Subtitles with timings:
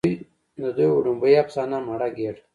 [0.61, 2.41] د دوي وړومبۍ افسانه" مړه ګيډه